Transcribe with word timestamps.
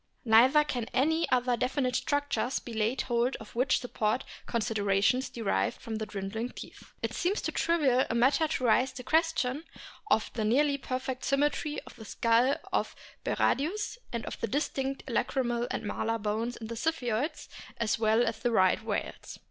Neither 0.25 0.63
can 0.63 0.85
any 0.95 1.29
other 1.29 1.55
definite 1.55 1.95
structures 1.95 2.57
be 2.57 2.73
laid 2.73 3.01
hold 3.01 3.35
of 3.35 3.53
which 3.53 3.77
support 3.79 4.23
considerations 4.47 5.29
derived 5.29 5.79
from 5.79 5.97
the 5.97 6.07
dwindling 6.07 6.49
teeth. 6.49 6.93
It 7.03 7.13
seems 7.13 7.39
too 7.39 7.51
trivial 7.51 8.07
a 8.09 8.15
matter 8.15 8.47
to 8.47 8.63
raise 8.63 8.91
the 8.93 9.03
question 9.03 9.63
of 10.09 10.31
the 10.33 10.43
nearly 10.43 10.79
perfect 10.79 11.23
symmetry 11.23 11.79
of 11.81 11.97
the 11.97 12.05
skull 12.05 12.55
of 12.73 12.95
Berardius, 13.23 13.99
and 14.11 14.25
of 14.25 14.39
the 14.41 14.47
distinct 14.47 15.03
lacrymal 15.07 15.67
and 15.69 15.83
malar 15.83 16.17
bones 16.17 16.57
in 16.57 16.65
the 16.65 16.75
Ziphioids 16.75 17.47
as 17.77 17.99
well 17.99 18.25
as 18.25 18.37
in 18.37 18.41
the 18.41 18.51
Right 18.51 18.83
whales. 18.83 19.37